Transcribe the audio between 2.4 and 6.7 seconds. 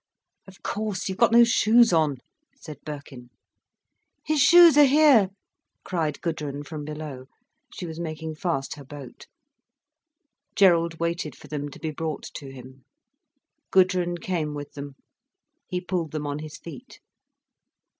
said Birkin. "His shoes are here!" cried Gudrun